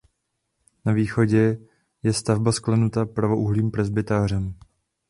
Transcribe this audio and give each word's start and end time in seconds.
Na 0.85 0.93
východě 0.93 1.57
je 2.03 2.13
stavba 2.13 2.51
sklenuta 2.51 3.05
pravoúhlým 3.05 3.71
presbytářem. 3.71 4.53